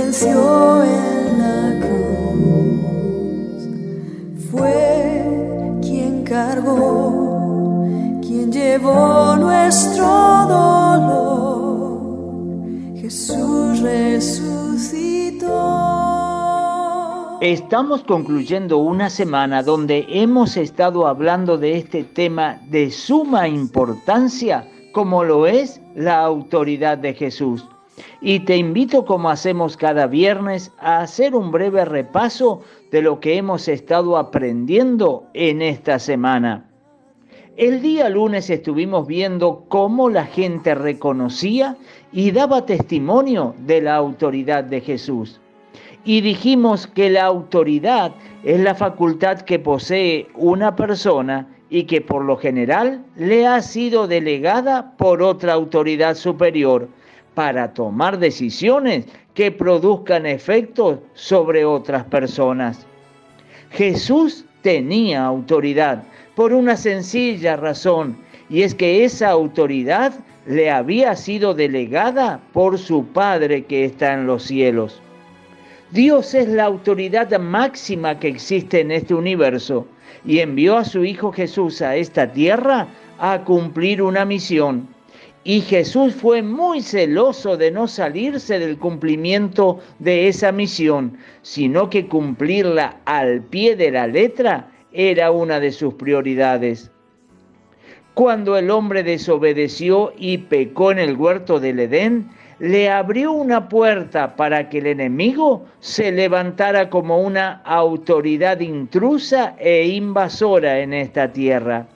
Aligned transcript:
venció 0.00 0.82
en 0.82 1.38
la 1.38 1.78
cruz. 1.86 3.62
Fue 4.50 5.78
quien 5.82 6.24
cargó, 6.24 7.84
quien 8.22 8.50
llevó 8.50 9.36
nuestro 9.36 10.06
dolor. 10.48 12.00
Jesús 12.96 13.80
resucitó. 13.80 15.48
Estamos 17.40 18.02
concluyendo 18.02 18.78
una 18.78 19.10
semana 19.10 19.62
donde 19.62 20.06
hemos 20.08 20.56
estado 20.56 21.06
hablando 21.06 21.58
de 21.58 21.76
este 21.78 22.04
tema 22.04 22.60
de 22.68 22.90
suma 22.90 23.48
importancia 23.48 24.66
como 24.92 25.24
lo 25.24 25.46
es 25.46 25.80
la 25.94 26.20
autoridad 26.20 26.98
de 26.98 27.14
Jesús. 27.14 27.64
Y 28.22 28.40
te 28.40 28.56
invito, 28.56 29.06
como 29.06 29.30
hacemos 29.30 29.76
cada 29.76 30.06
viernes, 30.06 30.72
a 30.78 31.00
hacer 31.00 31.34
un 31.34 31.50
breve 31.50 31.84
repaso 31.86 32.60
de 32.90 33.00
lo 33.00 33.18
que 33.18 33.36
hemos 33.36 33.66
estado 33.66 34.18
aprendiendo 34.18 35.24
en 35.32 35.62
esta 35.62 35.98
semana. 35.98 36.66
El 37.56 37.80
día 37.80 38.08
lunes 38.10 38.50
estuvimos 38.50 39.06
viendo 39.06 39.64
cómo 39.68 40.10
la 40.10 40.26
gente 40.26 40.74
reconocía 40.74 41.76
y 42.12 42.30
daba 42.30 42.66
testimonio 42.66 43.54
de 43.66 43.80
la 43.80 43.96
autoridad 43.96 44.64
de 44.64 44.80
Jesús. 44.80 45.40
Y 46.04 46.20
dijimos 46.20 46.86
que 46.86 47.10
la 47.10 47.24
autoridad 47.24 48.12
es 48.44 48.60
la 48.60 48.74
facultad 48.74 49.40
que 49.42 49.58
posee 49.58 50.28
una 50.34 50.76
persona 50.76 51.48
y 51.68 51.84
que 51.84 52.00
por 52.00 52.24
lo 52.24 52.36
general 52.36 53.04
le 53.16 53.46
ha 53.46 53.60
sido 53.62 54.06
delegada 54.06 54.96
por 54.96 55.22
otra 55.22 55.52
autoridad 55.52 56.16
superior 56.16 56.88
para 57.40 57.72
tomar 57.72 58.18
decisiones 58.18 59.06
que 59.32 59.50
produzcan 59.50 60.26
efectos 60.26 60.98
sobre 61.14 61.64
otras 61.64 62.04
personas. 62.04 62.86
Jesús 63.70 64.44
tenía 64.60 65.24
autoridad 65.24 66.02
por 66.34 66.52
una 66.52 66.76
sencilla 66.76 67.56
razón, 67.56 68.18
y 68.50 68.60
es 68.60 68.74
que 68.74 69.06
esa 69.06 69.30
autoridad 69.30 70.12
le 70.44 70.70
había 70.70 71.16
sido 71.16 71.54
delegada 71.54 72.42
por 72.52 72.76
su 72.76 73.06
Padre 73.06 73.64
que 73.64 73.86
está 73.86 74.12
en 74.12 74.26
los 74.26 74.42
cielos. 74.42 75.00
Dios 75.92 76.34
es 76.34 76.46
la 76.46 76.64
autoridad 76.64 77.40
máxima 77.40 78.18
que 78.18 78.28
existe 78.28 78.80
en 78.80 78.90
este 78.90 79.14
universo 79.14 79.86
y 80.26 80.40
envió 80.40 80.76
a 80.76 80.84
su 80.84 81.06
Hijo 81.06 81.32
Jesús 81.32 81.80
a 81.80 81.96
esta 81.96 82.30
tierra 82.30 82.86
a 83.18 83.44
cumplir 83.44 84.02
una 84.02 84.26
misión. 84.26 84.99
Y 85.42 85.62
Jesús 85.62 86.14
fue 86.14 86.42
muy 86.42 86.82
celoso 86.82 87.56
de 87.56 87.70
no 87.70 87.88
salirse 87.88 88.58
del 88.58 88.76
cumplimiento 88.76 89.78
de 89.98 90.28
esa 90.28 90.52
misión, 90.52 91.16
sino 91.40 91.88
que 91.88 92.06
cumplirla 92.06 93.00
al 93.06 93.42
pie 93.44 93.74
de 93.74 93.90
la 93.90 94.06
letra 94.06 94.70
era 94.92 95.30
una 95.30 95.58
de 95.58 95.72
sus 95.72 95.94
prioridades. 95.94 96.90
Cuando 98.12 98.58
el 98.58 98.70
hombre 98.70 99.02
desobedeció 99.02 100.12
y 100.18 100.36
pecó 100.38 100.92
en 100.92 100.98
el 100.98 101.16
huerto 101.16 101.58
del 101.58 101.80
Edén, 101.80 102.28
le 102.58 102.90
abrió 102.90 103.32
una 103.32 103.70
puerta 103.70 104.36
para 104.36 104.68
que 104.68 104.78
el 104.78 104.88
enemigo 104.88 105.64
se 105.78 106.12
levantara 106.12 106.90
como 106.90 107.18
una 107.18 107.62
autoridad 107.64 108.60
intrusa 108.60 109.54
e 109.58 109.86
invasora 109.86 110.80
en 110.80 110.92
esta 110.92 111.32
tierra. 111.32 111.86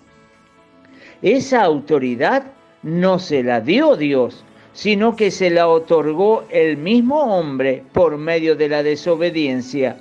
Esa 1.21 1.63
autoridad 1.63 2.45
no 2.85 3.19
se 3.19 3.43
la 3.43 3.61
dio 3.61 3.97
Dios, 3.97 4.45
sino 4.75 5.17
que 5.17 5.31
se 5.31 5.51
la 5.51 5.69
otorgó 5.69 6.45
el 6.51 6.77
mismo 6.77 7.21
hombre 7.37 7.83
por 7.93 8.19
medio 8.19 8.55
de 8.55 8.69
la 8.69 8.83
desobediencia. 8.83 9.97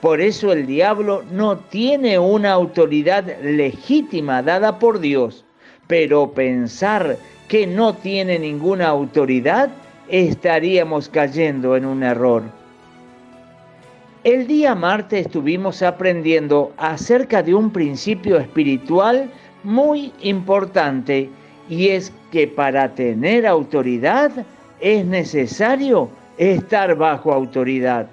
Por 0.00 0.20
eso 0.20 0.52
el 0.52 0.66
diablo 0.66 1.22
no 1.30 1.56
tiene 1.56 2.18
una 2.18 2.52
autoridad 2.52 3.24
legítima 3.40 4.42
dada 4.42 4.78
por 4.78 4.98
Dios, 4.98 5.44
pero 5.86 6.32
pensar 6.32 7.16
que 7.48 7.66
no 7.66 7.94
tiene 7.94 8.38
ninguna 8.38 8.88
autoridad 8.88 9.70
estaríamos 10.08 11.08
cayendo 11.08 11.76
en 11.76 11.86
un 11.86 12.02
error. 12.02 12.42
El 14.24 14.46
día 14.46 14.74
martes 14.74 15.26
estuvimos 15.26 15.82
aprendiendo 15.82 16.72
acerca 16.78 17.42
de 17.42 17.54
un 17.54 17.70
principio 17.70 18.38
espiritual 18.38 19.30
muy 19.62 20.12
importante 20.22 21.30
y 21.68 21.88
es 21.88 22.12
que 22.34 22.48
para 22.48 22.92
tener 22.96 23.46
autoridad 23.46 24.32
es 24.80 25.06
necesario 25.06 26.08
estar 26.36 26.96
bajo 26.96 27.32
autoridad. 27.32 28.08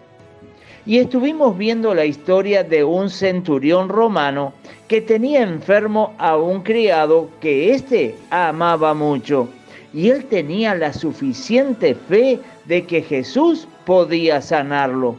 Y 0.85 0.99
estuvimos 0.99 1.57
viendo 1.57 1.95
la 1.95 2.05
historia 2.05 2.63
de 2.63 2.83
un 2.83 3.09
centurión 3.09 3.89
romano 3.89 4.53
que 4.87 5.01
tenía 5.01 5.41
enfermo 5.41 6.13
a 6.19 6.37
un 6.37 6.61
criado 6.61 7.29
que 7.39 7.73
éste 7.73 8.15
amaba 8.29 8.93
mucho 8.93 9.49
y 9.91 10.09
él 10.09 10.23
tenía 10.25 10.75
la 10.75 10.93
suficiente 10.93 11.95
fe 11.95 12.39
de 12.65 12.83
que 12.83 13.01
Jesús 13.01 13.67
podía 13.87 14.39
sanarlo. 14.39 15.15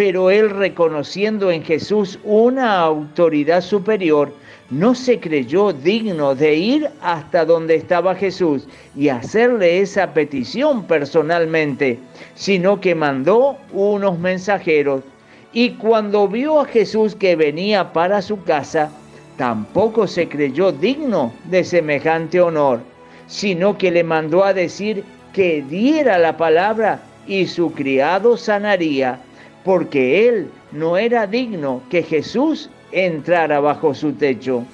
Pero 0.00 0.30
él 0.30 0.48
reconociendo 0.48 1.50
en 1.50 1.62
Jesús 1.62 2.18
una 2.24 2.80
autoridad 2.80 3.60
superior, 3.60 4.32
no 4.70 4.94
se 4.94 5.20
creyó 5.20 5.74
digno 5.74 6.34
de 6.34 6.54
ir 6.54 6.88
hasta 7.02 7.44
donde 7.44 7.74
estaba 7.74 8.14
Jesús 8.14 8.66
y 8.96 9.10
hacerle 9.10 9.82
esa 9.82 10.14
petición 10.14 10.84
personalmente, 10.84 11.98
sino 12.34 12.80
que 12.80 12.94
mandó 12.94 13.58
unos 13.74 14.18
mensajeros. 14.18 15.02
Y 15.52 15.72
cuando 15.72 16.26
vio 16.26 16.60
a 16.60 16.64
Jesús 16.64 17.14
que 17.14 17.36
venía 17.36 17.92
para 17.92 18.22
su 18.22 18.42
casa, 18.44 18.90
tampoco 19.36 20.06
se 20.06 20.30
creyó 20.30 20.72
digno 20.72 21.30
de 21.50 21.62
semejante 21.62 22.40
honor 22.40 22.80
sino 23.26 23.76
que 23.76 23.90
le 23.90 24.02
mandó 24.02 24.44
a 24.44 24.54
decir 24.54 25.04
que 25.34 25.62
diera 25.68 26.16
la 26.16 26.38
palabra 26.38 27.02
y 27.26 27.46
su 27.46 27.70
criado 27.72 28.38
sanaría, 28.38 29.20
porque 29.64 30.28
él 30.28 30.50
no 30.72 30.96
era 30.96 31.26
digno 31.26 31.82
que 31.90 32.02
Jesús 32.02 32.70
entrara 32.92 33.60
bajo 33.60 33.94
su 33.94 34.12
techo. 34.12 34.64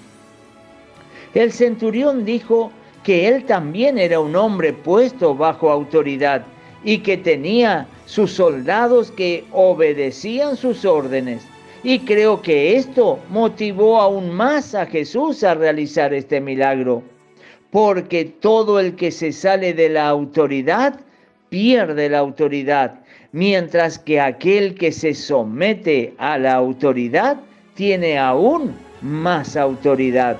El 1.34 1.52
centurión 1.52 2.24
dijo 2.24 2.70
que 3.02 3.28
él 3.28 3.44
también 3.44 3.98
era 3.98 4.20
un 4.20 4.34
hombre 4.36 4.72
puesto 4.72 5.34
bajo 5.34 5.70
autoridad 5.70 6.42
y 6.84 6.98
que 6.98 7.16
tenía 7.16 7.86
sus 8.06 8.32
soldados 8.32 9.10
que 9.10 9.44
obedecían 9.52 10.56
sus 10.56 10.84
órdenes. 10.84 11.46
Y 11.82 12.00
creo 12.00 12.40
que 12.42 12.76
esto 12.76 13.18
motivó 13.30 14.00
aún 14.00 14.30
más 14.30 14.74
a 14.74 14.86
Jesús 14.86 15.44
a 15.44 15.54
realizar 15.54 16.14
este 16.14 16.40
milagro 16.40 17.02
porque 17.76 18.24
todo 18.24 18.80
el 18.80 18.96
que 18.96 19.10
se 19.10 19.32
sale 19.32 19.74
de 19.74 19.88
la 19.88 20.08
autoridad 20.08 21.00
pierde 21.50 22.08
la 22.08 22.18
autoridad, 22.20 23.00
mientras 23.32 23.98
que 23.98 24.20
aquel 24.20 24.74
que 24.74 24.92
se 24.92 25.14
somete 25.14 26.14
a 26.18 26.38
la 26.38 26.54
autoridad 26.54 27.38
tiene 27.74 28.18
aún 28.18 28.74
más 29.02 29.56
autoridad. 29.56 30.36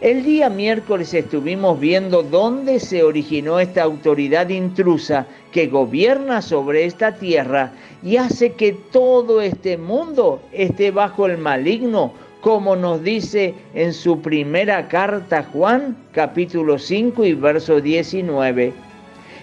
El 0.00 0.24
día 0.24 0.50
miércoles 0.50 1.14
estuvimos 1.14 1.80
viendo 1.80 2.22
dónde 2.22 2.80
se 2.80 3.02
originó 3.02 3.58
esta 3.58 3.82
autoridad 3.82 4.50
intrusa 4.50 5.26
que 5.52 5.68
gobierna 5.68 6.42
sobre 6.42 6.84
esta 6.84 7.12
tierra 7.12 7.72
y 8.02 8.18
hace 8.18 8.52
que 8.52 8.72
todo 8.72 9.40
este 9.40 9.78
mundo 9.78 10.42
esté 10.52 10.90
bajo 10.90 11.26
el 11.26 11.38
maligno 11.38 12.12
como 12.46 12.76
nos 12.76 13.02
dice 13.02 13.54
en 13.74 13.92
su 13.92 14.20
primera 14.20 14.86
carta 14.86 15.42
Juan, 15.52 15.96
capítulo 16.12 16.78
5 16.78 17.24
y 17.24 17.32
verso 17.32 17.80
19. 17.80 18.85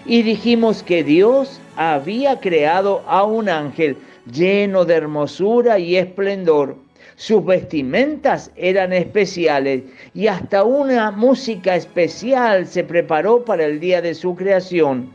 Y 0.06 0.22
dijimos 0.22 0.82
que 0.82 1.02
Dios 1.02 1.60
había 1.76 2.38
creado 2.38 3.02
a 3.06 3.24
un 3.24 3.48
ángel 3.48 3.96
lleno 4.30 4.84
de 4.84 4.94
hermosura 4.94 5.78
y 5.78 5.96
esplendor. 5.96 6.76
Sus 7.16 7.42
vestimentas 7.42 8.50
eran 8.54 8.92
especiales 8.92 9.82
y 10.12 10.26
hasta 10.26 10.62
una 10.62 11.10
música 11.10 11.74
especial 11.74 12.66
se 12.66 12.84
preparó 12.84 13.46
para 13.46 13.64
el 13.64 13.80
día 13.80 14.02
de 14.02 14.14
su 14.14 14.34
creación. 14.34 15.08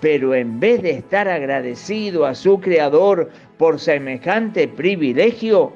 Pero 0.00 0.32
en 0.34 0.60
vez 0.60 0.80
de 0.82 0.90
estar 0.92 1.28
agradecido 1.28 2.24
a 2.24 2.36
su 2.36 2.60
creador 2.60 3.30
por 3.58 3.80
semejante 3.80 4.68
privilegio, 4.68 5.72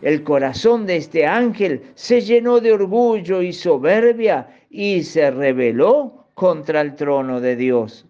el 0.00 0.22
corazón 0.22 0.86
de 0.86 0.96
este 0.96 1.26
ángel 1.26 1.82
se 1.94 2.22
llenó 2.22 2.60
de 2.60 2.72
orgullo 2.72 3.42
y 3.42 3.52
soberbia 3.52 4.48
y 4.70 5.02
se 5.02 5.30
rebeló 5.30 6.17
contra 6.38 6.80
el 6.80 6.94
trono 6.94 7.40
de 7.40 7.56
Dios. 7.56 8.06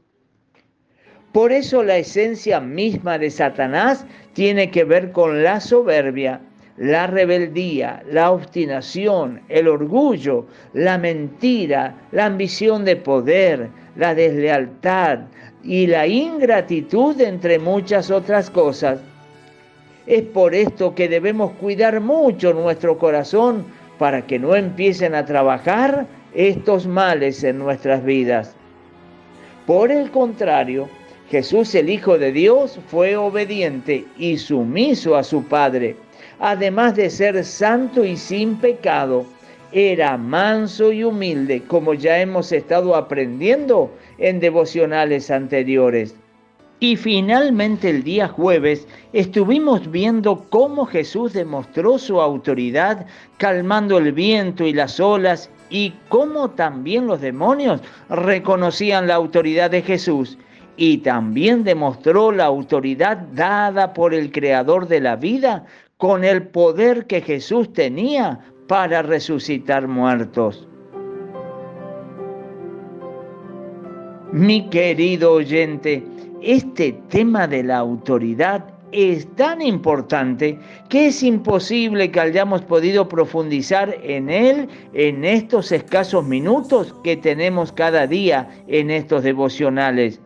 Por 1.32 1.50
eso 1.50 1.82
la 1.82 1.96
esencia 1.96 2.60
misma 2.60 3.18
de 3.18 3.30
Satanás 3.30 4.04
tiene 4.34 4.70
que 4.70 4.84
ver 4.84 5.12
con 5.12 5.42
la 5.42 5.60
soberbia, 5.60 6.42
la 6.76 7.06
rebeldía, 7.06 8.02
la 8.10 8.30
obstinación, 8.30 9.40
el 9.48 9.66
orgullo, 9.66 10.44
la 10.74 10.98
mentira, 10.98 11.94
la 12.12 12.26
ambición 12.26 12.84
de 12.84 12.96
poder, 12.96 13.70
la 13.96 14.14
deslealtad 14.14 15.20
y 15.64 15.86
la 15.86 16.06
ingratitud 16.06 17.18
entre 17.22 17.58
muchas 17.58 18.10
otras 18.10 18.50
cosas. 18.50 19.00
Es 20.06 20.22
por 20.22 20.54
esto 20.54 20.94
que 20.94 21.08
debemos 21.08 21.52
cuidar 21.52 22.00
mucho 22.00 22.52
nuestro 22.52 22.98
corazón 22.98 23.64
para 23.98 24.26
que 24.26 24.38
no 24.38 24.54
empiecen 24.54 25.14
a 25.14 25.24
trabajar 25.24 26.06
estos 26.34 26.86
males 26.86 27.42
en 27.44 27.58
nuestras 27.58 28.04
vidas. 28.04 28.54
Por 29.66 29.90
el 29.90 30.10
contrario, 30.10 30.88
Jesús 31.30 31.74
el 31.74 31.90
Hijo 31.90 32.18
de 32.18 32.32
Dios 32.32 32.78
fue 32.88 33.16
obediente 33.16 34.06
y 34.16 34.38
sumiso 34.38 35.16
a 35.16 35.22
su 35.22 35.44
Padre. 35.44 35.96
Además 36.40 36.96
de 36.96 37.10
ser 37.10 37.44
santo 37.44 38.04
y 38.04 38.16
sin 38.16 38.56
pecado, 38.56 39.26
era 39.72 40.16
manso 40.16 40.92
y 40.92 41.04
humilde, 41.04 41.62
como 41.66 41.92
ya 41.92 42.18
hemos 42.20 42.52
estado 42.52 42.96
aprendiendo 42.96 43.90
en 44.16 44.40
devocionales 44.40 45.30
anteriores. 45.30 46.14
Y 46.80 46.96
finalmente 46.96 47.90
el 47.90 48.04
día 48.04 48.28
jueves 48.28 48.86
estuvimos 49.12 49.90
viendo 49.90 50.46
cómo 50.48 50.86
Jesús 50.86 51.32
demostró 51.32 51.98
su 51.98 52.20
autoridad 52.20 53.04
calmando 53.36 53.98
el 53.98 54.12
viento 54.12 54.64
y 54.64 54.72
las 54.72 55.00
olas 55.00 55.50
y 55.70 55.94
cómo 56.08 56.50
también 56.50 57.06
los 57.06 57.20
demonios 57.20 57.82
reconocían 58.08 59.06
la 59.06 59.14
autoridad 59.14 59.70
de 59.70 59.82
Jesús 59.82 60.38
y 60.76 60.98
también 60.98 61.64
demostró 61.64 62.30
la 62.30 62.44
autoridad 62.44 63.18
dada 63.32 63.92
por 63.92 64.14
el 64.14 64.30
Creador 64.30 64.86
de 64.86 65.00
la 65.00 65.16
vida 65.16 65.66
con 65.96 66.24
el 66.24 66.46
poder 66.46 67.06
que 67.06 67.20
Jesús 67.20 67.72
tenía 67.72 68.40
para 68.68 69.02
resucitar 69.02 69.88
muertos. 69.88 70.68
Mi 74.30 74.68
querido 74.68 75.32
oyente, 75.32 76.04
este 76.42 76.92
tema 77.08 77.48
de 77.48 77.64
la 77.64 77.78
autoridad 77.78 78.77
es 78.92 79.26
tan 79.36 79.60
importante 79.62 80.58
que 80.88 81.08
es 81.08 81.22
imposible 81.22 82.10
que 82.10 82.20
hayamos 82.20 82.62
podido 82.62 83.08
profundizar 83.08 83.96
en 84.02 84.30
él 84.30 84.68
en 84.94 85.24
estos 85.24 85.72
escasos 85.72 86.24
minutos 86.24 86.94
que 87.04 87.16
tenemos 87.16 87.72
cada 87.72 88.06
día 88.06 88.48
en 88.66 88.90
estos 88.90 89.22
devocionales. 89.22 90.20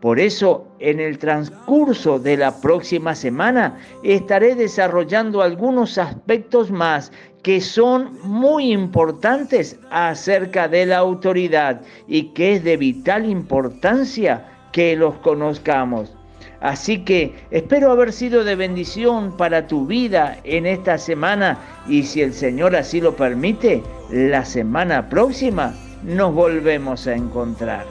Por 0.00 0.20
eso, 0.20 0.68
en 0.78 1.00
el 1.00 1.18
transcurso 1.18 2.20
de 2.20 2.36
la 2.36 2.60
próxima 2.60 3.16
semana 3.16 3.78
estaré 4.04 4.54
desarrollando 4.54 5.42
algunos 5.42 5.98
aspectos 5.98 6.70
más 6.70 7.10
que 7.42 7.60
son 7.60 8.16
muy 8.22 8.72
importantes 8.72 9.78
acerca 9.90 10.68
de 10.68 10.86
la 10.86 10.98
autoridad 10.98 11.82
y 12.06 12.24
que 12.34 12.54
es 12.54 12.64
de 12.64 12.76
vital 12.76 13.28
importancia 13.28 14.46
que 14.72 14.94
los 14.94 15.16
conozcamos. 15.16 16.17
Así 16.60 16.98
que 17.04 17.34
espero 17.50 17.92
haber 17.92 18.12
sido 18.12 18.42
de 18.42 18.56
bendición 18.56 19.36
para 19.36 19.66
tu 19.66 19.86
vida 19.86 20.38
en 20.44 20.66
esta 20.66 20.98
semana 20.98 21.58
y 21.86 22.02
si 22.02 22.22
el 22.22 22.34
Señor 22.34 22.74
así 22.74 23.00
lo 23.00 23.14
permite, 23.14 23.82
la 24.10 24.44
semana 24.44 25.08
próxima 25.08 25.74
nos 26.02 26.34
volvemos 26.34 27.06
a 27.06 27.14
encontrar. 27.14 27.86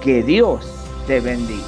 Que 0.00 0.22
Dios 0.22 0.72
te 1.06 1.20
bendiga. 1.20 1.64